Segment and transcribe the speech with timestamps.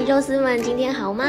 [0.00, 1.24] 肉丝们，今天好吗？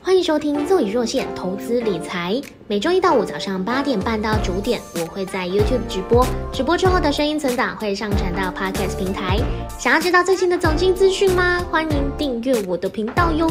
[0.00, 9.38] 欢迎收听若隐若现投资理财，每周一到五早上八点半到九点，我会在 YouTube 直播，直播之后的声音存档会上传到 Podcast 平台。
[9.78, 11.62] 想要知道最新的总经资讯吗？
[11.70, 13.50] 欢迎订阅我的频道哟。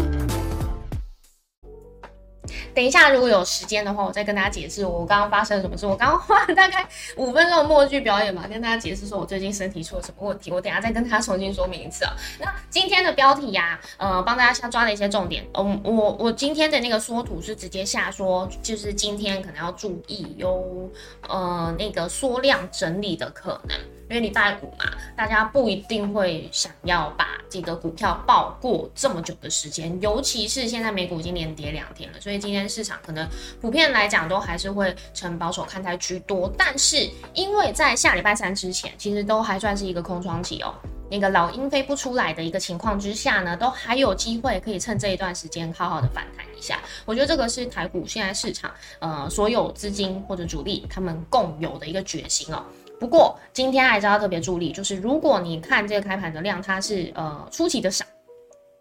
[2.77, 5.87] 等一下，如果有时间的话，我再跟大家解释我刚刚发生了什么事。
[5.87, 10.51] 我刚刚花了大概五分钟的默剧表演嘛，跟大家解释说我最近身体出了什么问题。
[10.51, 12.13] 我等下再跟大家重新说明一次啊。
[12.39, 15.43] 那今天的标题呀，呃，帮大家先抓了一些重点。
[15.55, 20.87] 嗯，我我今天的那个缩图是直接下说，就是今天可能要注意有
[21.27, 23.75] 呃那个缩量整理的可能。
[24.09, 24.85] 因为礼拜五嘛，
[25.17, 33.27] 大家不一定会想要把这个股票抱过这么久的时间，尤其是现在美股已经连跌两天了，所以今天市场可能
[33.61, 36.51] 普遍来讲都还是会呈保守看待居多。
[36.57, 40.73] 但是因为在下礼拜三之前，其实都还算是一个空窗期哦，
[41.09, 46.79] 那个老鹰飞不出来的一个情况之下呢，都还有机会可以趁这一段时间好好的反弹一下。
[47.05, 52.63] 我觉得这个是台股现在市场呃所有资金或者主力他们共有的一个决心哦。
[52.99, 58.03] 不过今天还是要特别注意，就是如果你看这个开盘的量，它是呃出奇的少，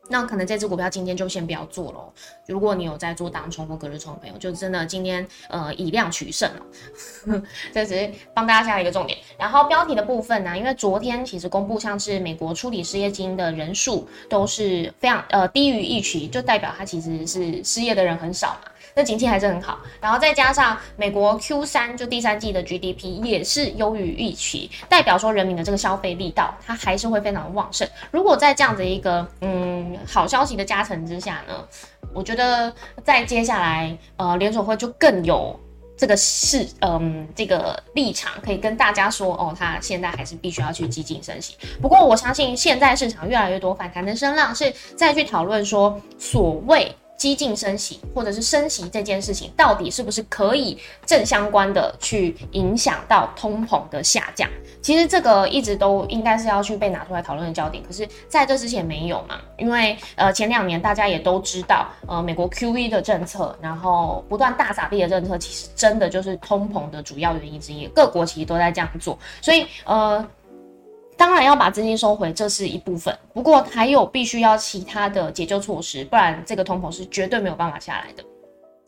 [0.08, 2.12] 那可能这只股票今天就先不要做喽。
[2.46, 7.42] 如果你有在做当冲或隔日冲的朋友，就真的今天呃以量取胜了。
[7.72, 9.18] 这只是帮大家下一个重点。
[9.38, 18.70] 然后标题的部分呢，因为昨天其实公布像是美国处理失业金的人数都是非常呃低于预期，就代表它其实是失业的人很少嘛。
[18.98, 27.86] 那景气还是很好，然后再加上美国 Q 三就第三季的 GDP 也是优于预期，代表说人民的这个消费力道它还是会非常旺盛。
[28.10, 31.62] 如果在这样的一个嗯好消息的加成之下呢，
[32.14, 32.72] 我觉得
[33.04, 35.54] 在接下来呃联储会就更有
[35.94, 41.54] 这个是嗯这个立场可以跟大家说哦，它现在还是必须要去激进升息。
[41.82, 46.90] 不过我相信现在市场越来越多反弹的声浪是再去讨论说所谓。
[47.16, 54.48] 激进升息，或者是升息这件事情，到底是不是可以正相关的去影响到通膨的下降？
[54.82, 57.82] 其实这个一直都应该是要去被拿出来讨论的焦点。
[57.82, 59.40] 可是在这之前没有嘛？
[59.56, 67.86] 因为呃前两年大家也都知道，呃美国 QE 的政策，然后不断大撒币的政策，其实真的就是通膨的主要原因之一。
[67.88, 70.24] 各国其实都在这样做，所以呃。
[71.16, 73.16] 当然要把资金收回，这是一部分。
[73.32, 78.22] 不过还有必须要其他的解救措施，不然这个通膨是绝对没有办法下来的。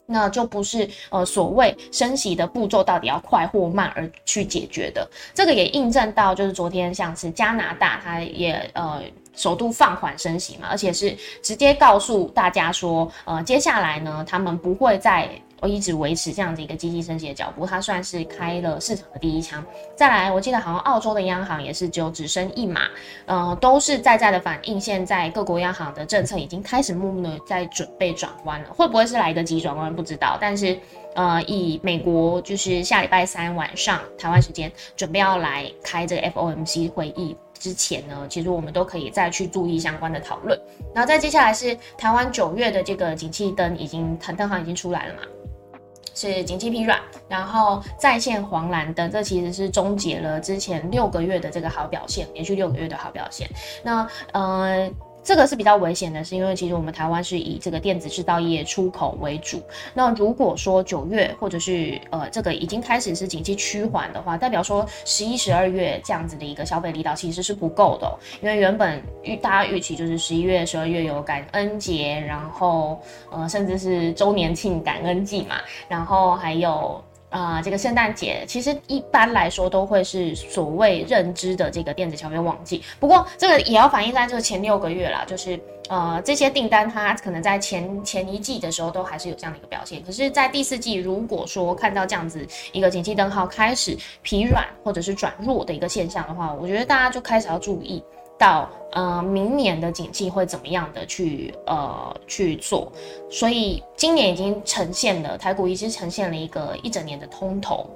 [0.07, 5.09] 那就不是呃所谓升息的步骤到底要快或慢而去解决的。
[5.35, 9.03] 这个也印证到，就是昨天像是加拿大，它也呃
[9.35, 15.29] 首度放缓升息嘛，而且是直接告诉大家说，呃接下来呢，他们不会再。
[15.61, 19.65] 我一直维持这样的一个积极升级的脚步，它算是开了市场的第一枪。
[19.97, 22.83] 再来，我记得好像澳洲的央行也是只有只升一码，
[23.27, 30.39] 呃，都是在在的反映，现在各国央行的政策已经开始默默的在准备转弯了，会不会是来得及转弯不知道。
[30.41, 30.79] 但是，
[31.15, 40.57] 呃，以美国就是下礼拜三晚上台湾时间准备要来开这个 FOMC 会议之前呢，其实我们都可以再去注意相关的讨论。
[40.95, 45.21] 然后再接下来是台湾九月的这个景气灯已经灯行已经出来了嘛？
[46.19, 46.99] 是紧急疲软，
[47.29, 53.49] 然后再现黄蓝灯，这其实是终结了之前六个月的这个好表现，连续六个月的好表现。
[53.85, 54.91] 那呃。
[55.29, 59.61] 这个是比较危险的，是因为其实我们台湾是以这个电子制造业出口为主。
[59.93, 72.99] 那如果说九月或者是呃这个已经开始是景气趋缓的话，代表说十一、十二月这样子的一个消费力道其实是不够的，因为原本预大家预期就是十一月、十二月有感恩节，然后
[73.31, 75.57] 呃甚至是周年庆感恩季嘛，
[75.91, 77.05] 然后还有。
[77.31, 82.83] 啊，这个圣诞节其实一般来说都会是所谓认知的这个电子消费旺季。
[82.99, 90.03] 不过这个也要反映在这个前六个月啦，就是呃这些订单它可能在前前一季的时候都还是有这样的一个表现。
[90.03, 98.03] 可是，在第四季如果说看到这样子一个景气灯号开始疲软或者是转弱的一个现象的话，我觉得大家就开始要注意。
[98.39, 102.91] 到呃明年的景气会怎么样的去呃去做，
[103.31, 107.91] 所以今年已经呈现了台股已经呈现了一个一整年的通头，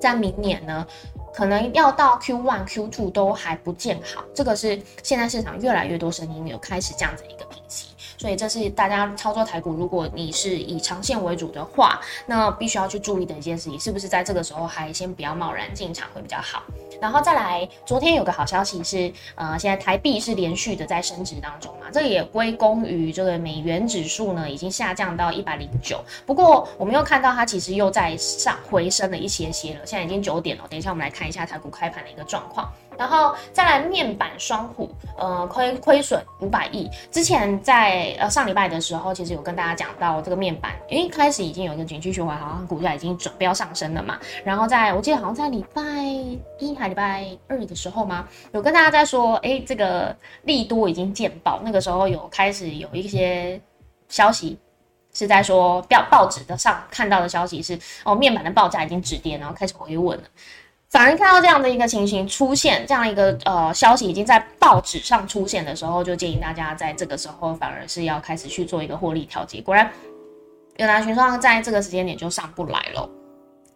[0.00, 0.86] 在明年呢，
[1.32, 7.86] 可能要到 Q one Q two 都还不见好，这个是现在市场越来越多声音有开始这样子一个评级。
[8.26, 16.64] 所以这是大家操作台股，如果你是以长线为主的话，那必须要去注意的一件事情，是不是在这个时候还先不要贸然进场会比较好。
[17.00, 26.04] 然后再来，昨天有个好消息是，呃，现在台币是连续的在升值当中嘛，这也归功于这个美元指数呢已经下降到一百零九。
[26.26, 30.64] 不过我们又看到它其实又在上回升了一些些了，现在已经九点了。
[30.68, 32.68] 等一下我们来看一下台股开盘的一个状况。
[32.98, 36.88] 然后再来面板双虎，呃，亏亏损五百亿。
[37.10, 44.18] 之前在呃上礼拜的时候，其实有跟大家讲到这个面板，因为开始已经有一个景区循环，好像股价已经准备要上升了嘛。
[44.44, 45.82] 然后在我记得好像在礼拜
[46.58, 51.60] 一还礼拜二的时候吗，有跟大家在说，哎，这个利多已经见报。
[51.62, 53.60] 那个时候有开始有一些
[54.08, 54.58] 消息
[55.12, 60.24] 是在说，报报纸的上看到的消息是，哦，面板的报价已经止跌，然后开始回稳了。
[60.96, 69.60] 反而看到这样的一个情形出现，这样一个呃消息已经在报纸上出现的时候，就建议大家在这个时候反而是要开始去做一个获利调节。
[69.60, 69.92] 果然，
[70.78, 73.06] 有达群创在这个时间点就上不来了。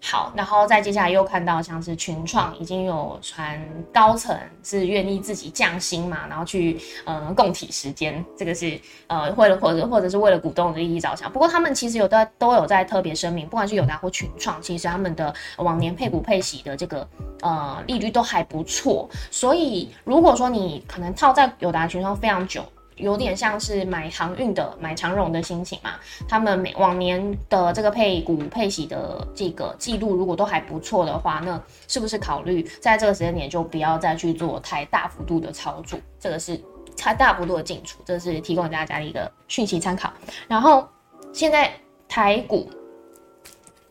[0.02, 3.60] 好，然后再接下来又看到像是群创已经有传
[3.92, 11.30] 高层是愿意自己降薪嘛，然后去呃供体时间，这个是呃为了或者或者是为了股东的利益着想。
[11.30, 17.06] 不过他们其实有的都有在特别声明，不管是友达或群创，其实他们的往年配股配息的这个
[17.42, 19.08] 呃利率都还不错。
[19.30, 22.64] 所以如果说你可能套在友达群创非常久。
[23.00, 25.92] 有点像是买航运的、买长荣的心情嘛。
[26.28, 35.98] 他们每往年的这个配股配息的这个记录，如果都还不错的话，那是不是考虑在这个时间点就不要再去做太大幅度的操作？
[36.18, 36.60] 这个是
[36.96, 40.12] 差大幅度的进出，这是提供给大家的一个讯息参考。
[40.46, 40.86] 然后
[41.32, 41.72] 现在
[42.08, 42.70] 台股。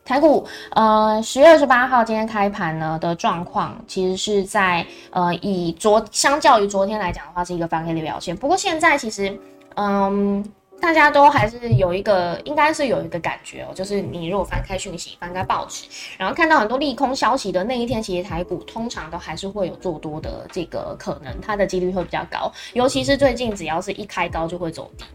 [0.09, 8.35] 台股，呃，十月二十八号今天开盘呢的状况，其实是在呃以昨相较于昨天来讲的话，是一个翻黑的表现。
[8.35, 9.39] 不过现在其实，
[9.75, 10.43] 嗯，
[10.81, 15.85] 大家都还是有一个，应该是有一个感觉哦，就是你如果翻开讯息，翻开报纸，
[16.17, 22.51] 然后看到很多利空消息的那一天，其实台股通常都还是会有做多的这个可能，它的几率会比较高。
[22.73, 25.05] 尤其是最近，只要是一开高就会走低。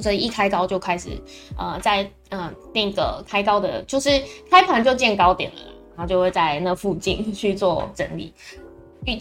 [0.00, 1.10] 所以一开高就开始，
[1.56, 4.10] 呃，在嗯那个开高的，就是
[4.50, 5.60] 开盘就见高点了，
[5.96, 8.32] 然后就会在那附近 去做整理。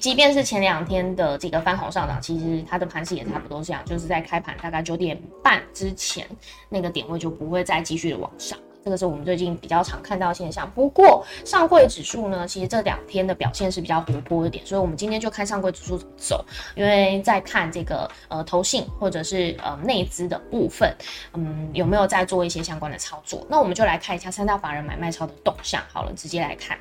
[0.02, 6.28] 即便是前两天的这个翻红上涨，其实它的盘势也差不多这样，就是在开盘大概九点半之前，
[6.68, 8.58] 那个点位就不会再继续的往上。
[8.84, 10.70] 这个是我们最近比较常看到现象。
[10.72, 16.46] 不过上柜指数呢，其实这两天的表现是比较活泼一点，所以我们今天就看上柜指数怎么走。
[16.74, 20.96] 因为在看这个呃投信或者是呃内资的部分，
[21.34, 23.46] 嗯，有没有在做一些相关的操作？
[23.50, 25.82] 那我们就来看一下三大法人买卖超的动向。
[25.92, 26.78] 好了，直接来看。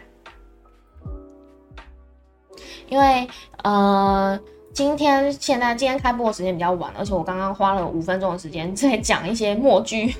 [2.89, 3.29] 因为
[3.65, 4.39] 呃，
[4.73, 10.15] 今天现在今天开播的时间比较晚，而且我刚刚花了五分钟的时间在讲一些墨剧。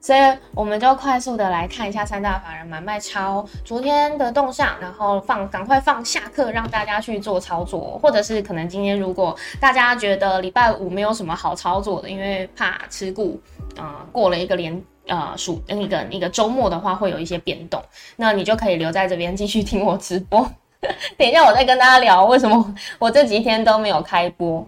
[0.00, 0.18] 所以
[0.54, 13.38] 我们就快速的来看一下三大法人买卖超昨天的动向，然后放赶快放下课让大家去做操作，或者是可能今天如果大家觉得礼拜五没有什么好操作的，因为怕持股
[13.76, 17.82] 啊过了一个连呃暑那个那个周末的话会有一些变动，
[18.16, 20.50] 那你就可以留在这边继续听我直播。
[21.18, 24.66] 等一下我再跟大家聊为什么我这几天都没有开播。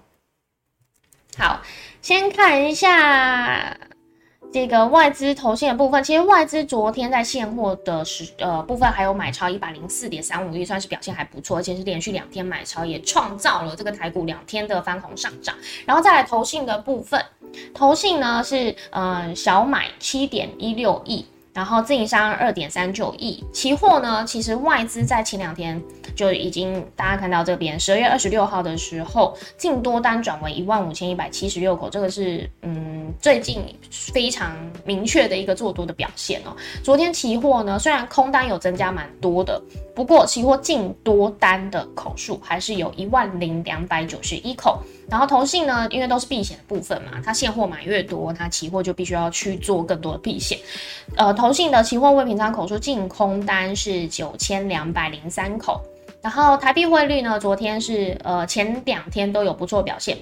[1.39, 1.63] 好，
[2.03, 3.75] 先看一下。
[4.53, 15.57] 这个外资投信的部分，其实外资昨天在现货的时呃部分还有买超一百零四点三五亿，算是表现还不错，而且是连续两天买超，也创造了这个台股两天的翻红上涨。
[15.87, 17.25] 然后再来投信的部分，
[17.73, 21.25] 投信呢是呃小买七点一六亿。
[21.55, 25.81] 然后自营商二点三九亿，期货呢，其实外资在前两天
[26.17, 36.57] 就已经大家看到这边，十二月二十六号的时候净多单转为一万五千一百七十六口，这个是嗯最近非常明确的一个做多的表现哦。
[36.83, 39.61] 昨天期货呢，虽然空单有增加蛮多的，
[39.95, 44.83] 不过期货净多单的口数还是有一万零两百九十一口。
[45.13, 50.59] 然后投信呢，因为都是避险的部分嘛，它现货买越多，它期货就必须要去做更多的避险。
[51.19, 55.79] 呃，投信的期货未平仓口数净空单是九千两百零三口。
[56.23, 60.17] 然后台币汇率呢，昨天是呃前两天都有不错表现，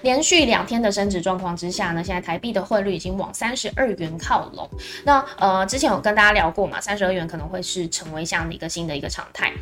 [0.00, 4.66] 连续两天的升值状况之下呢，现在台币的汇率已经往三十二元靠拢。
[5.04, 9.52] 那呃之前有跟大家聊过嘛，三十二元可能会是成为这样的一个新的一个常态。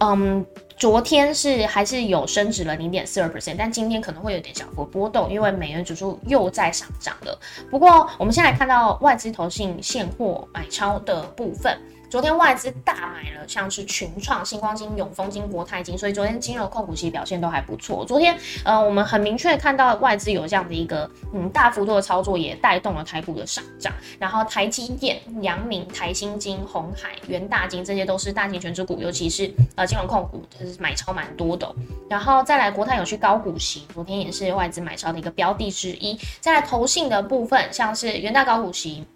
[0.00, 0.46] 嗯。
[0.80, 7.38] 昨天是还是有升值了零点四二 percent，但今天可能会有点小幅波动，因为美元指数又在上涨了。
[7.70, 11.78] 不过，我们先来看到外资投信现货买超的部分。
[12.10, 18.04] 昨天外资大买了，像是群创、星光金、永丰金、国泰金，所以昨天金融控股其实表现都还不错。
[18.04, 23.92] 昨天，呃，我们很明确看到外资有这样的一个嗯大幅度的操作，也带动了台股的上涨。
[24.18, 31.72] 然后台积电、阳明、台新金、红海、元大金，这些都是大型全值股，尤其是呃金融控股就是买超蛮多的。
[32.08, 36.18] 然后再来国泰有去高股息，昨天也是外资买超的一个标的之一。
[36.40, 39.06] 再来投信的部分，像是元大高股息。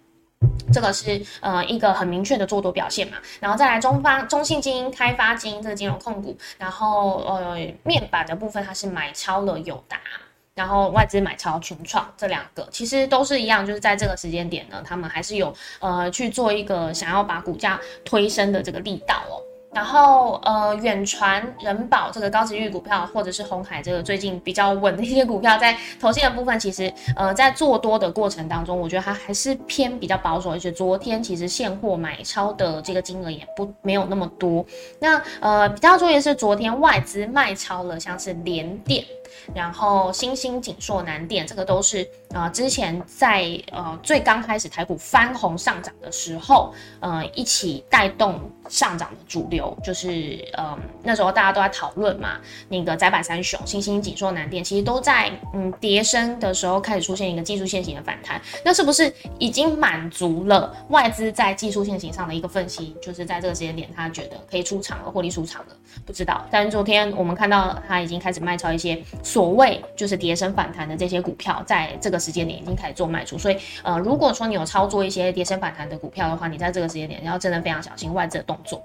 [0.75, 9.97] 这个是呃一个很明确的做多表现嘛，然后再来中方中信金、开发金这个金融控股，然后呃面板的部分它是买超了友达，
[10.53, 19.39] 然后外资买超群创这两个，其实都是一样，就是在这个时间点呢，他们还是有呃去做一个想要把股价推升的这个力道哦。
[19.75, 34.65] 然后，呃，远传、人保这个高值域股票，或者是红海这个最近比较稳的一些股票，在投信的部分，其实，呃，在做多的过程当中，我觉得它还是偏比较保守，而且昨天其实现货买超的这个金额也不没有那么多。
[34.97, 39.03] 那，呃，比较注意的是，昨天外资卖超了，像是联电。
[39.53, 48.39] 然后新兴、锦硕、南电，这个都是呃之前在呃最刚开始台股翻红上涨的时候，呃一起带动
[48.69, 52.39] 上涨的主流，就是呃那时候大家都在讨论嘛，
[52.69, 62.95] 那个窄板三雄新兴、锦硕、南电，其实都在嗯跌升的时候开始出现一个技术线型的反弹，那是不是已经满足了外资在技术线型上的一个分析？
[63.01, 65.75] 就是在这个时间点，他觉得可以出场了，获利出场了，
[66.05, 66.45] 不知道。
[66.49, 69.01] 但昨天我们看到他已经开始卖超一些。
[69.25, 78.81] 所谓就是跌升反弹的这些股票，在这个时间点已经开始做卖出，所以呃，如果说你有操作一些跌升反弹的股票的话，你在这个时间点要真的非常小心外资的动作。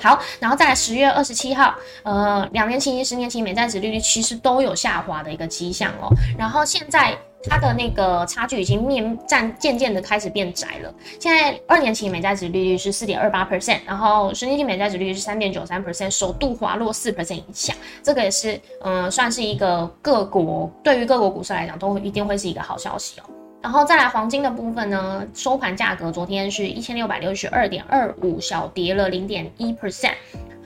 [0.00, 7.16] 好，然后在十月二十七号，呃，两年期、十年期美债值利率其实都有下滑的一个迹象哦，然后现在。
[7.48, 10.94] 它的那个差距已经面占渐渐的开始变窄了。
[11.18, 17.74] 现在二年期美债值利率是四点二八 percent，然后十年期美债值利率是三点九三 percent，首度滑落四 percent 以下。
[18.02, 23.24] 这个也是嗯，算是一个各国对于各国股市来讲都一定会是一个好消息哦。
[23.60, 30.14] 然后再来黄金的部分呢，收盘价格昨天是一千六百六十二点二五，小跌了零点一 percent。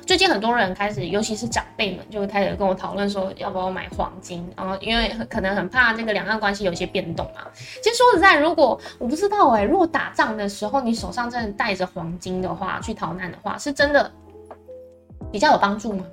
[0.07, 4.49] 最近很多人开始，尤其是长辈们，就会开始跟我讨论说，要不要买黄金？
[4.57, 7.41] 然后因为可能很怕这个两岸关系有一些变动嘛。
[7.83, 14.09] 其实说实在，如果我不知道哎，如果打仗的时候你手上真的带着黄金的话，去逃难的话，是真的
[15.33, 16.05] 比较有帮助吗？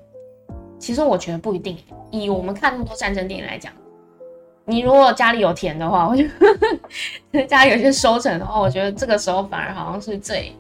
[0.79, 1.77] 其实我觉得不一定。
[2.09, 3.71] 以我们看那么多战争电影来讲，
[4.65, 6.27] 你如果家里有田的话，我觉
[7.31, 10.51] 得 家里有些收成的话，我觉得这个时候反而好像是最。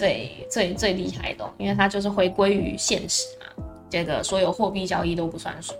[0.00, 5.74] 最最最厉害的，因为它就是回归于现实嘛，这个所有货币交易都不算数。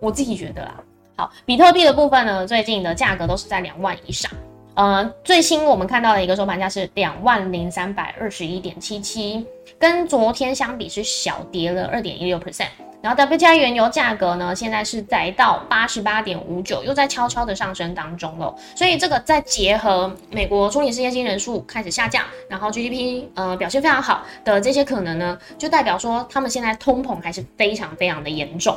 [0.00, 0.82] 我自己觉得啦，
[1.18, 4.30] 好，比特币的部分呢，最近的价格都是在两万以上。
[4.72, 9.44] 呃，最新我们看到的一个收盘价是两万零三百二十一点七七，
[9.78, 12.68] 跟昨天相比是小跌了二点一六 percent。
[13.00, 18.54] 然后 WTI 原油价格呢，现在是来到八十八点五九，又在悄悄的上升当中了。
[18.74, 28.76] 所以这个在结合美国初领失业金人数开始下降，然后 GDP 呃表现非常好的这些可能呢，就代表说他们现在通膨还是非常非常的严重。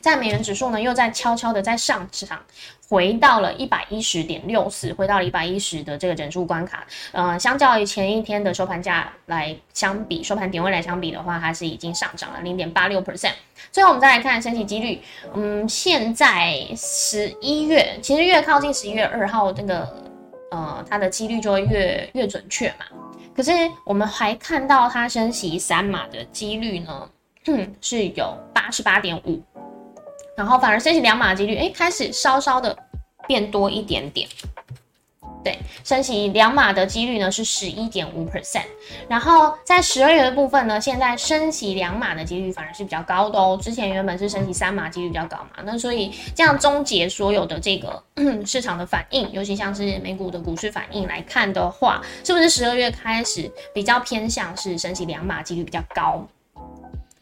[0.00, 2.40] 在美元指数呢，又在悄悄的在上市场
[2.92, 6.86] 回到了一百一十点六四，回到了一百一十的这个整数关卡。
[7.12, 13.32] 呃，相较于前一天的收盘价来相比，收盘点位来相比的话，它是已经上涨了零点八六 percent。
[13.70, 15.00] 最后我们再来看升息几率，
[15.32, 19.88] 嗯，现在十一月，其实越靠近十一月二号，那个
[20.50, 22.84] 呃，它的几率就会越越准确嘛。
[23.34, 23.50] 可是
[23.86, 27.08] 我们还看到它升息三码的几率呢，
[27.80, 29.42] 是有八十八点五。
[30.36, 32.76] 然后反而升息两码几率，哎，开始稍稍的
[33.26, 34.28] 变多一点点。
[35.44, 38.62] 对，升息两码的几率呢是十一点五 percent。
[39.08, 43.58] 然后在十二月的部分呢，现在升息两码的几率反而是比较高的哦。
[43.60, 48.00] 之前原本是升息三码几率比较高嘛，那所以这样终结所有的这个
[48.46, 56.24] 市场的反应，尤其像是美股的股市反应来看的话，是不是十二月开始比较偏向是升息两码几率比较高？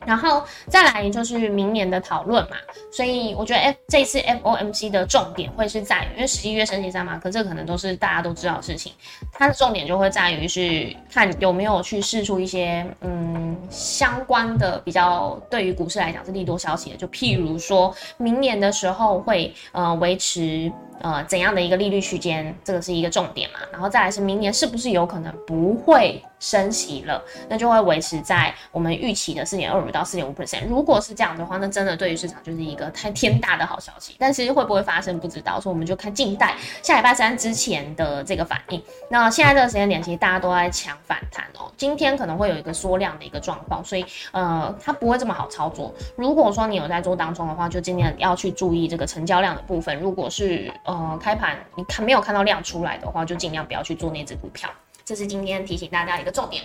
[0.06, 2.56] 然后再来就是明年的讨论嘛，
[2.90, 8.92] 所以我觉得 F 这次 FOMC 的重点会是在，因为十一月升息三嘛，可这可能都是大家都知道的事情，
[9.32, 20.72] 它的重点就会在于是看有没有去试出一些嗯相关的比较对于股市来讲是利多消息的，就譬如说明年的时候会呃维持。
[21.00, 23.60] 呃，怎样的一个利率区间，这个是一个重点嘛？
[23.72, 27.22] 然后再来是明年是不是有可能不会升息了？
[27.48, 30.66] 那就会维持在我们预期的四点二五到四点五 percent。
[30.68, 34.14] 如果是这样的话，那真的对于市场就是一个太天大的好消息。
[34.18, 38.82] 但是会不会发生不知道，所以我们就看近代下礼拜三之前的这个反应。
[39.08, 41.70] 那现在这个时间点，其实大家都在抢反弹哦。
[41.76, 45.94] 今天可能会有一个缩量的一个状况，所以呃，它不会这么好操作。
[46.16, 49.98] 如果说你有在做当中的话，就今天要去注意这个成交量的部分。
[49.98, 54.68] 如果是呃，开盘你看没有看到量出来的话，就尽量不要去做那只股票。
[55.04, 56.64] 这是今天提醒大家一个重点。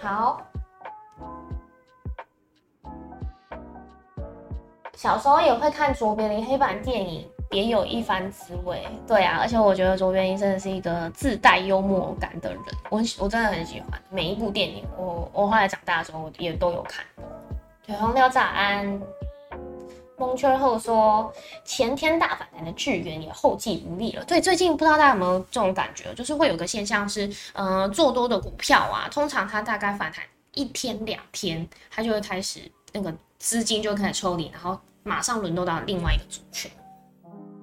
[0.00, 0.40] 好，
[4.94, 8.86] 小时候也会看卓别林黑板电影，别有一番滋味。
[9.06, 14.84] 对啊，而且我觉得卓别林真的是一个自带幽默感的人，我我真的很喜欢每一部电影。
[14.96, 17.04] 我我后来长大的时候我也都有看。
[17.86, 19.00] 对，红鸟早安。
[20.20, 21.32] 蒙圈后说，
[21.64, 24.24] 前天大反弹的巨源也后继无力了。
[24.26, 30.22] 对，最近不知道大家有没有这种感觉，就是会有个现象是，呃，做多的股票啊，通常它大概反弹
[30.52, 32.60] 一天两天，它就会开始
[32.92, 36.70] 那个资金就开始抽离，然后马上轮动到另外一个族群。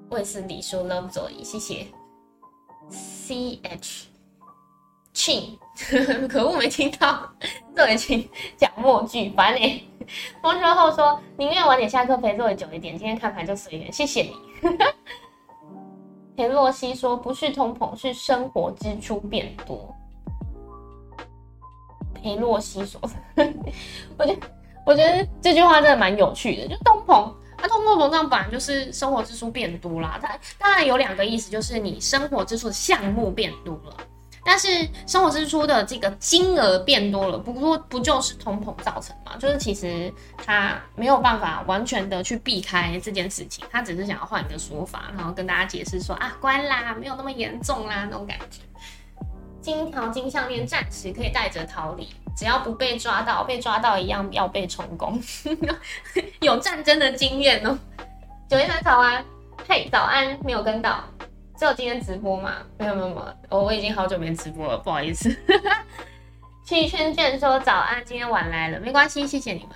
[0.10, 1.86] 卫斯理说 love 左移，谢谢。
[2.90, 4.08] C H
[5.14, 5.60] Ching，
[6.28, 7.32] 可恶没听到，
[7.76, 9.88] 这已经讲默剧，烦你。
[10.42, 14.34] 同学后说宁愿晚点下课陪坐的久一点，今天看盘就随缘，谢谢你。
[16.38, 19.94] 裴洛西说不是通膨，是生活支出变多。
[22.14, 23.02] 裴洛西说，
[24.18, 24.40] 我觉得
[24.86, 33.98] 我觉得这句话真的蛮有趣的，就通膨，它通货膨胀本来就是生活支出变多啦，它当然有两个意思，就是你生活支出的项目变多了。
[34.50, 39.36] 但是生活支出的这个金额变多了，不过不就是通膨造成嘛？
[39.38, 48.62] 就是其实他没有办法完全的去避开这件事情，他只是想要换一个说法，然后跟大家解释说啊，关啦，没有那么严重啦那种感觉。
[49.60, 55.22] 金条金项链暂时可以带着逃离，只要不被抓到，被抓到一样要被充公。
[56.40, 57.78] 有战争的经验哦。
[58.48, 59.26] 九月三早安，
[59.68, 61.04] 嘿，早安，没有跟到。
[61.58, 62.58] 只有今天直播吗？
[62.78, 65.36] 没有没有没有，我我已经好久没直播了，不好意思。
[66.64, 69.70] 气圈圈说早安，今天晚来了，没关系，谢谢你们。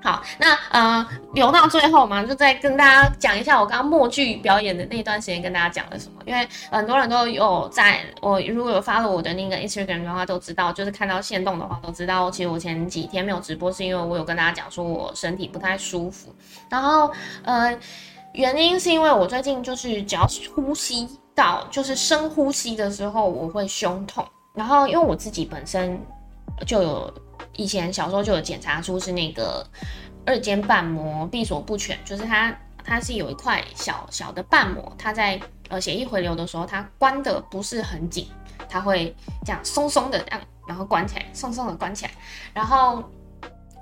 [0.00, 6.20] 好，那呃留到最后嘛，就再跟大家讲一下我刚刚默剧表演的那段时间跟大家讲了什么。
[6.24, 16.34] 因为很多人都有在我如果有发了我的那个 Instagram 的话，都知道，就是看到线动的话都知道，其实我前几天没有直播，是因为我有跟大家讲说我身体不太舒服，
[16.68, 17.12] 然后
[17.44, 17.78] 呃。
[18.34, 24.24] 原因是因为我最近就是只要呼吸到就是深呼吸的时候，我会胸痛。
[24.54, 26.00] 然后因为我自己本身
[26.66, 27.12] 就有
[27.54, 29.66] 以前小时候就有检查出是那个
[30.26, 38.28] 二尖瓣膜闭锁不全，就是它它是有一块小小的瓣膜，它在呃血液回流的时候，它关的不是很紧，
[38.68, 42.10] 它会这样松松的这样，然后关起来，松松的关起来，
[42.52, 43.02] 然后。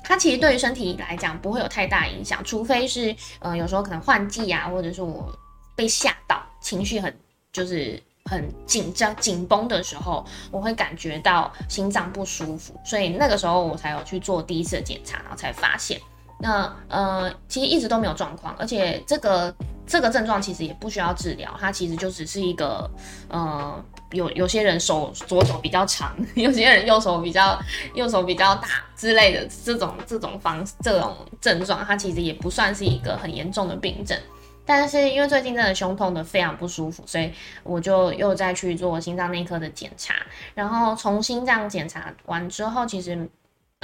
[0.09, 5.37] 它其实对于身体来讲不会有太大影响，除非是呃有时候可能换季啊，或者是我
[5.75, 7.13] 被吓到，情绪很
[7.53, 16.01] 就是很紧张紧绷的时候，我会感觉到心脏不舒服，所以那个时候我才有去做第一次的检查，然后才发现。
[16.39, 19.53] 那呃其实一直都没有状况，而且这个
[19.87, 22.89] 这个症状其实也不需要治疗，它其实就只是一个
[23.29, 23.85] 呃。
[24.13, 27.59] 有有些人手左手比较长， 有些人右手比较
[27.95, 34.19] 右手比较大之类的这种这种方这种症状，它其实也不算是一个很严重的病症。
[34.65, 37.31] 但是因为最近真的胸痛的非常不舒服，所以
[37.63, 40.15] 我就又再去做心脏内科的检查，
[40.55, 43.29] 然后从心脏检查完之后，其实。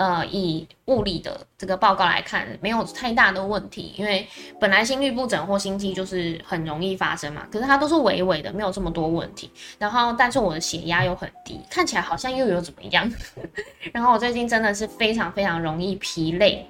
[0.03, 4.27] 呃，以物理的这个报告来看，没有太大的问题，因为
[4.59, 7.47] 本来心律不整或心悸就是很容易发生嘛。
[7.53, 9.49] 可是它都是微微的，没有这么多问题。
[9.79, 13.09] 然后，但是我的血压又很低，看起来好像又有怎么样。
[13.95, 16.69] 然后我最近真的是非常非常容易疲累。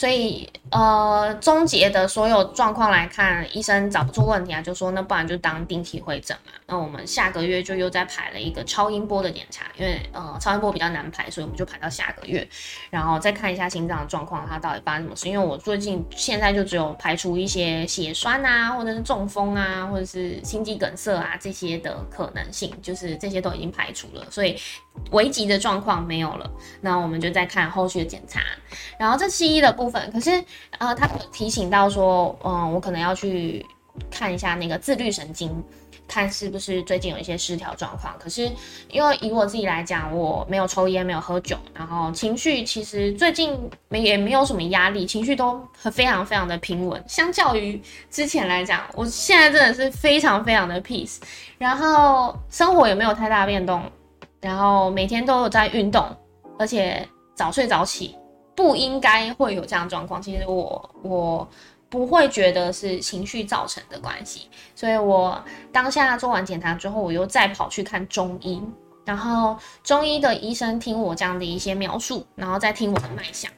[0.00, 6.52] 所以，呃，终结的所有状况来看，医生找不出问题啊，就说那不然就当定期会诊嘛。
[6.64, 12.48] 那我们下个月就又再排了一个超音波的检查，因为呃超音波比较难排，所以我们就排到下个月，
[12.88, 15.28] 然后再看一下心脏的状况，它到底发生什么事。
[15.28, 24.56] 因为我最近现在就只有排除一些血栓啊，或者是中风啊，或者是心肌梗塞啊这些的可能性，就是这些都已经排除了，所以
[25.12, 26.50] 危急的状况没有了。
[26.80, 28.40] 那我们就再看后续的检查，
[28.98, 30.10] 然后这西医的部分。
[30.12, 30.44] 可是，
[30.78, 33.64] 呃，他提醒到说，嗯，我可能要去
[34.10, 35.62] 看一下那个自律神经，
[36.06, 38.14] 看是不是最近有一些失调状况。
[38.18, 38.50] 可是，
[38.90, 45.60] 因为以我自己来讲，我没有抽烟，没有喝酒，然后情绪其实最近没也没有什么压力，情绪都
[45.92, 47.02] 非常非常的平稳。
[47.06, 51.18] 相较于之前来讲，我现在真的是非常非常的 peace，
[51.58, 53.82] 然后生活也没有太大变动，
[54.40, 56.04] 然后每天都有在运动，
[56.58, 58.16] 而且早睡早起。
[58.56, 60.20] 不应该会有这样状况。
[60.20, 61.48] 其实我我
[61.88, 68.62] 不会觉得是情绪造成的关系，所以我当下做完检查之后，我又再跑去看中医，
[69.06, 73.50] 然后中医的医生听我这样的一些描述，然后再听我的脉象，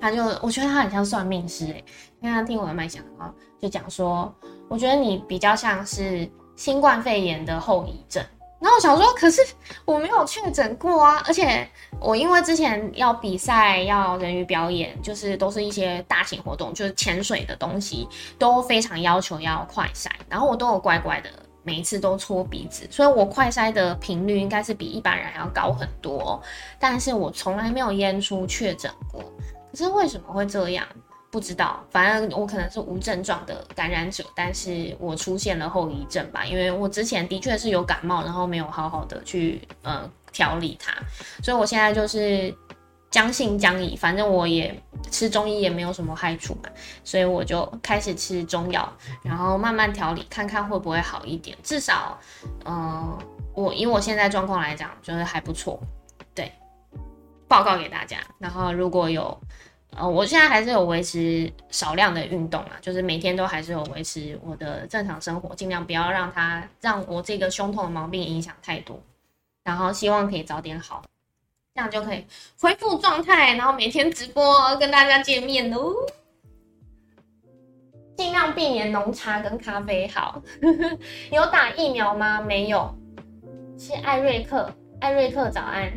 [0.00, 1.84] 他就我觉得他很像算命师诶，
[2.22, 4.34] 因为他听我的脉象，然后就讲说，
[4.68, 8.24] 我觉得你比较像是新冠肺炎的后遗症。
[8.60, 9.40] 然后我想说，可是
[9.84, 11.68] 我没有确诊过啊，而且
[12.00, 21.30] 我因为之前要比赛要人鱼表演，就是都是一些大型活动，就是潜水的东西，都非常要求要快筛，然后我都有乖乖的
[21.62, 26.42] 每一次都搓鼻子，所以我快筛的频率应该是比一般人要高很多，
[26.80, 29.22] 但是我从来没有验出确诊过，
[29.70, 30.84] 可是为什么会这样？
[31.30, 40.90] 不知道，反正我可能是无症状的感染者，但是我出现了后遗症吧，因为我之前的确是有感冒，然后没有好好的去呃调理它，
[41.42, 42.54] 所以我现在就是
[43.10, 44.74] 将信将疑，反正我也
[45.10, 46.70] 吃中医也没有什么害处嘛，
[47.04, 48.90] 所以我就开始吃中药，
[49.22, 52.18] 然后慢慢调理，看看会不会好一点，至少，
[52.64, 53.18] 嗯，
[53.52, 55.78] 我以我现在状况来讲，就是还不错，
[56.34, 56.50] 对，
[57.46, 59.38] 报告给大家，然后如果有。
[59.96, 69.00] 呃，我现在还是有维持少量的运动啊，就是每天都还是有维持我的正常生活，尽量不要让它让我这个胸痛的毛病影响太多，
[69.64, 71.02] 然后希望可以早点好，
[71.74, 72.24] 这样就可以
[72.60, 75.94] 恢复状态，然后每天直播跟大家见面喽。
[78.16, 80.08] 尽量避免浓茶跟咖啡。
[80.08, 80.42] 好，
[81.30, 82.40] 有打疫苗吗？
[82.40, 82.92] 没有。
[83.78, 85.88] 是艾瑞克，艾瑞克早安，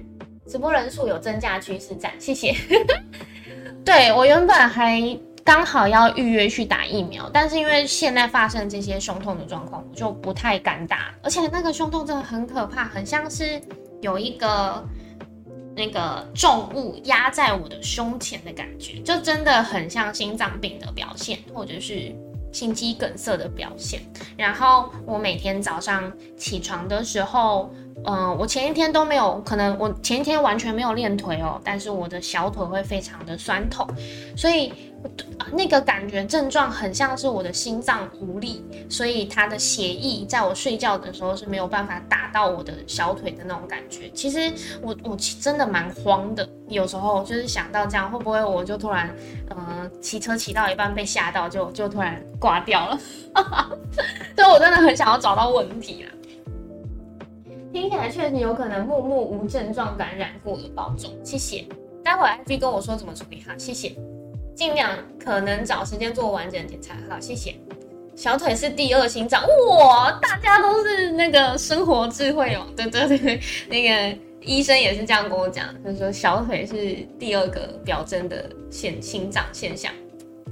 [0.45, 2.55] 直播人数有增加趋势，赞，谢谢。
[3.83, 5.01] 对我原本还
[5.43, 11.13] 刚好要预约去打疫苗，但是因为现在发生这些胸痛的状况，我就不太敢打。
[11.23, 13.59] 而且那个胸痛真的很可怕，很像是
[14.01, 14.87] 有一个
[15.75, 22.15] 那个重物压在我的胸前的感觉，就真的很像心脏病的表现，或者是
[22.51, 23.99] 心肌梗塞的表现。
[24.37, 27.73] 然后我每天早上起床的时候。
[28.05, 33.87] 嗯，我前一天都没有，可能我前一天完全没有练腿哦，但是我的小腿会非常的酸痛，
[34.35, 34.73] 所以
[35.53, 44.09] 那个感觉症状很像是我的心脏无力，所以它的血液在我睡觉的时候是没有办法打到我的小腿的那种感觉。
[44.11, 44.51] 其实
[44.81, 49.13] 我我真的蛮慌的，有时候就是想到这样会不会我就突然，
[49.49, 52.97] 呃，骑车骑到一半被吓到，就就突然挂掉了，
[54.35, 56.11] 所以我真的很想要找到问题了。
[57.73, 61.65] 听起来确实有可能木木无症状感染过的保重，谢谢。
[62.03, 63.95] 待会 I G 跟我说怎么处理哈，谢谢。
[64.53, 67.55] 尽量可能找时间做完整检查，好，谢谢。
[68.13, 76.75] 小腿是第二心脏，哇，大家都是那个生活智慧哦，对对对， 那个医生也是这样跟我讲，他说小腿是
[77.17, 79.91] 第二个表征的现心脏现象。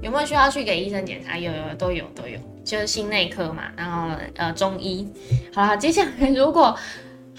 [0.02, 1.38] 有没有需要去给医生检查？
[1.38, 5.06] 有有都有都有，就是心内科嘛，然后呃中医。
[5.54, 6.74] 好了，接下来如果。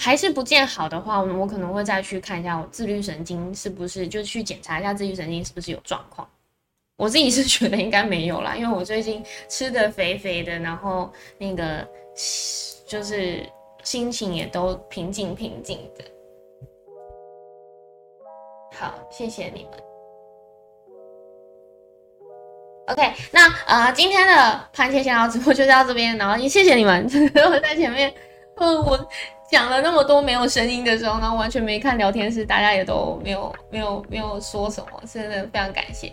[0.02, 6.26] 还是不见好的话，我可能会再去看一下我自律神经是不是，就去检查一下自律神经是不是有状况。
[6.96, 11.86] 我自己是觉得应该没有啦，因为我最近吃的肥肥的，然后那个
[12.86, 13.46] 就是
[13.82, 16.04] 心情也都平静平静的。
[18.72, 19.72] 好，谢谢你们。
[22.86, 27.04] OK，那呃今天的番茄先聊直播就到这边，然后也谢谢你们
[27.52, 28.10] 我在前面，
[28.56, 29.08] 嗯我。
[29.50, 36.12] 讲了那么多没有声音的时候，然后完全没看聊天室，大家也都没有没有没有说什么，真的非常感谢。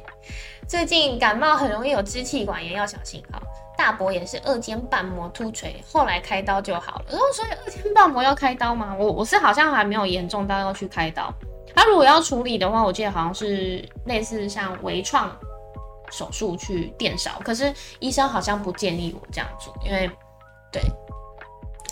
[0.68, 3.40] 最近感冒很容易有支气管炎，要小心哈。
[3.78, 7.06] 大伯也是二尖瓣膜突垂，后来开刀就好了。
[7.10, 8.96] 然后所以二尖瓣膜要开刀吗？
[8.98, 11.32] 我我是好像还没有严重到要去开刀。
[11.76, 15.32] 他如果要处理的话，我记得好像是类似像微创
[16.10, 20.10] 手术去电烧，可是医生好像不建议我这样做，因为
[20.72, 20.82] 对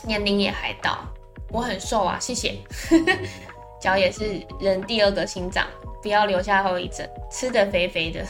[0.03, 0.97] 年龄也还到。
[1.56, 2.56] 我很瘦啊，谢谢。
[3.80, 5.65] 脚也是人第二个心脏，
[6.02, 7.08] 不要留下后遗症。
[7.32, 8.26] 吃的肥肥的，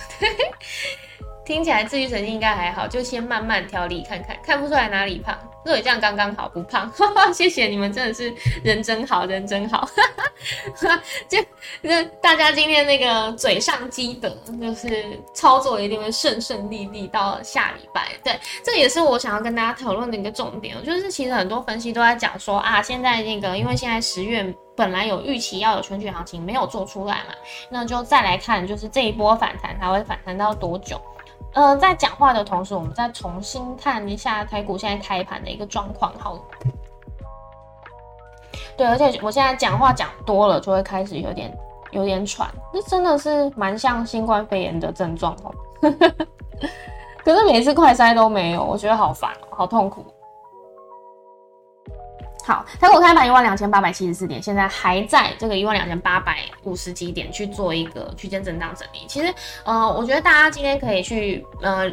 [1.44, 5.36] 听起来自愈神经应该还好，就先慢慢调理看看，看不出来哪里胖。
[5.66, 6.90] 若也这样刚刚好，不胖。
[7.34, 9.90] 谢谢你们，真的是人真好人真好。
[10.76, 11.40] 哈 就
[11.82, 14.30] 那大家今天那个嘴上积德，
[14.62, 18.12] 就是操作一定会顺顺利利到下礼拜。
[18.24, 20.76] 对，这也是我想要跟大家讨论的一个重点。
[20.86, 27.34] 就是其实很多分析都在讲说啊，现在那个因为现在十月本来有预期要有春季行情，没有做出来嘛，
[27.72, 31.02] 那就再来看，就是这一波反弹它会反弹到多久？
[31.56, 36.12] 嗯，在讲话的同时，我们再重新看一下台股现在开盘的一个状况。
[36.20, 36.38] 好，
[38.78, 41.58] 对，而且我现在讲话讲多了，就会开始有点
[41.92, 45.56] 有点喘，这真的是蛮像新冠肺炎的症状哦。
[47.24, 50.06] 可是每次快筛都没有，我觉得好烦，好痛苦。
[52.46, 59.00] 好，台股开盘一万两千八百七十四点，现在还在这个一万两千八百五十几点去做一个区间震荡整理。
[59.08, 61.92] 其实，呃，我觉得大家今天可以去，呃，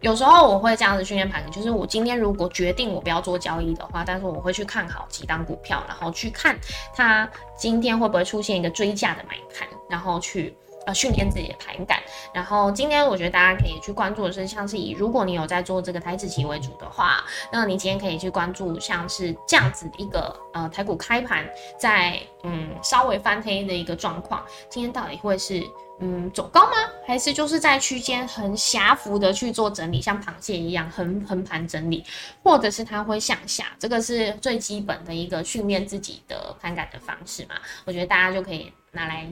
[0.00, 6.58] 有时候我会这样子训练盘，就是我今天如果决定我不要做交易的话，但是我会去看好几档股票，然后去看
[6.92, 10.56] 它今天会不会出现一个追价的买盘，然后去。
[10.86, 12.02] 呃，训练自己的盘感。
[12.32, 24.44] 然后今天我觉得大家可以去关注的是，像是以如果你有在做这个台子棋为主的话，那你今天可以去关注像是这样子的一个呃台股开盘在嗯稍微翻黑的一个状况。
[24.68, 25.62] 今天到底会是
[26.00, 26.76] 嗯走高吗？
[27.06, 32.04] 还是就是在区间很狭幅的去做整理，像螃蟹一样横横盘整理，
[32.42, 33.66] 或者是它会向下？
[33.78, 37.54] 这个是最基本的一个训练自己的盘感的方式嘛？
[37.84, 39.26] 我觉得大家就可以拿来。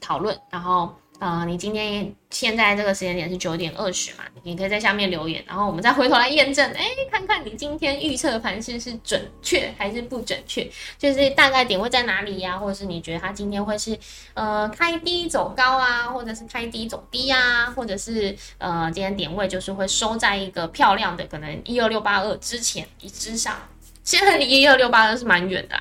[0.00, 4.24] 讨论，然后呃，你今天现在这个时间点是九点二十嘛？
[4.42, 10.66] 你可以在下面留言，然后我们再回头来验证，哎，看看你今天预测的盘势是准确还是不准确，
[10.96, 12.56] 就是大概点位在哪里呀？
[12.56, 13.98] 或者是你觉得它今天会是
[14.32, 23.54] 呃开低走高啊，或者是开低走低啊，或者是呃今天点位就是会收在一个漂亮的可能一二六八二之前一之上，
[24.02, 25.78] 现在离一二六八二是蛮远的。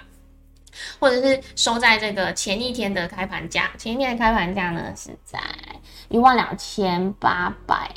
[0.99, 5.39] 或者是收在这个前一天的开盘价，前一天的开盘价呢是在
[6.09, 7.89] 一万两千八百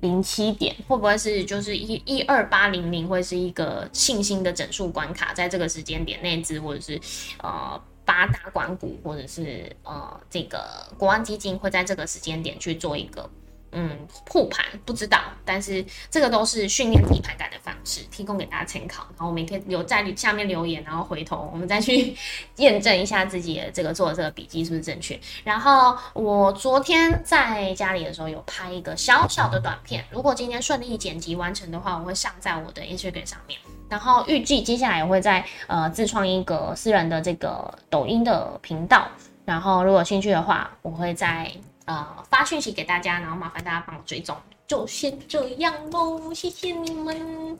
[0.00, 7.00] 零七点，会不会是就是一一二八零零会是一个信心的整数关卡，在这个时间点内资或者是
[7.42, 13.28] 呃八大管股或者是呃这个国安基金会在这个时间点去做一个。
[13.72, 13.98] 嗯，
[14.30, 19.06] 护盘不知道，但是这个都是训练底盘感的方式，提供给大家参考。
[19.10, 22.16] 然后我们也可以留在下面留言，然后回头我们再去
[22.56, 25.20] 验证一下自己的这个做的这个笔记是不是正确。
[25.44, 33.58] 然后我昨天在家里的时候有拍一个小小的短片，如果今天顺利剪辑完成的话，我会上在我的 Instagram 上面。
[33.90, 39.08] 然后预计接下来也会在呃自创一个私人的这个抖音的频道。
[39.44, 41.52] 然后如果有兴趣的话，我会在。
[41.88, 47.58] 呃，发讯息给大家，然后麻烦大家帮我追踪，就先这样喽，谢谢你们。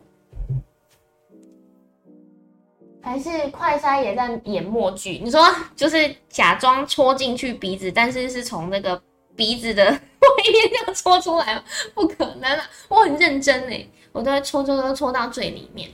[3.00, 5.18] 还是快筛也在演默剧？
[5.24, 5.42] 你说
[5.74, 9.02] 就是假装戳进去鼻子，但是是从那个
[9.34, 11.64] 鼻子的外面这样戳出来吗？
[11.94, 12.62] 不可能啊！
[12.88, 15.88] 我很认真哎，我都会戳戳戳戳到最里面，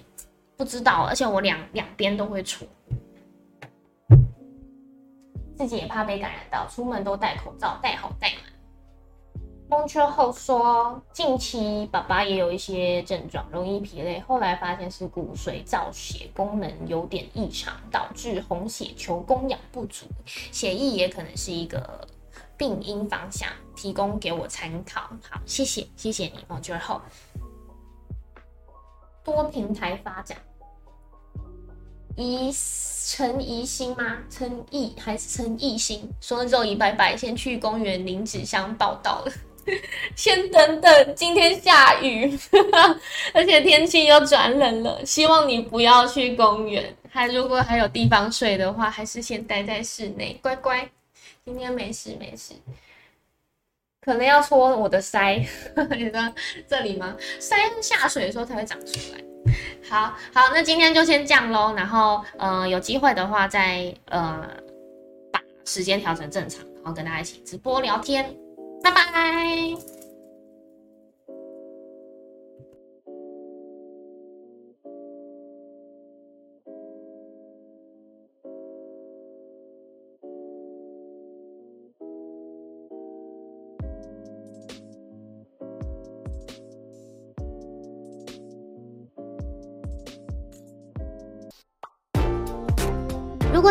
[0.56, 2.66] 不知道，而且我两两边都会戳。
[5.56, 8.38] 自己也怕被感染到，出门都戴口罩，戴好戴满。
[9.70, 22.06] 风圈后说，近期爸爸也有一些症状，容易疲累，后来发现是骨髓造血功能有点异常，导致红血球供氧不足，血液也可能是一个
[22.58, 25.00] 病因方向，提供给我参考。
[25.28, 27.00] 好，谢谢，谢谢你，风圈后。
[29.24, 30.36] 多平台发展。
[32.16, 32.52] 疑
[33.06, 34.18] 陈疑心吗？
[34.30, 36.08] 陈毅还是陈毅心？
[36.20, 39.32] 说肉一拜拜，先去公园领纸箱报道了。
[40.14, 42.38] 先等等，今天下雨，
[43.32, 46.94] 而且天气又转冷了，希望你不要去公园。
[47.10, 50.88] 还如果还有地方睡的话，还是先待在室内，乖乖。
[51.44, 52.54] 今天没事没事，
[54.00, 55.46] 可能要搓我的腮，
[55.96, 56.32] 你知道
[56.68, 57.16] 这里吗？
[57.40, 59.33] 腮下水的时候才会长出来。
[59.88, 61.74] 好好，那今天就先这样喽。
[61.74, 64.48] 然后，呃，有机会的话再呃
[65.32, 68.34] 把时间调成正常，然后跟大家一起直播聊天。
[68.82, 69.93] 拜拜。